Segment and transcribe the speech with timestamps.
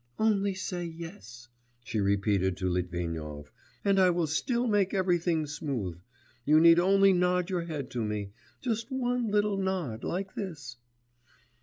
[0.17, 1.47] 'Only say "yes,"'
[1.83, 3.51] she repeated to Litvinov;
[3.85, 5.99] 'and I will still make everything smooth....
[6.43, 10.77] You need only nod your head to me, just one little nod like this.